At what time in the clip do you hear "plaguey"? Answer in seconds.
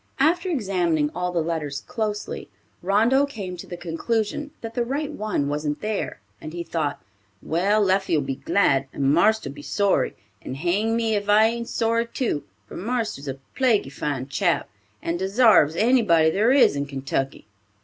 13.55-13.91